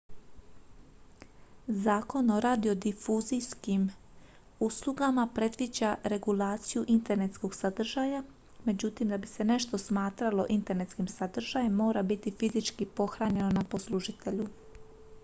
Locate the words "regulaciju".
6.13-6.83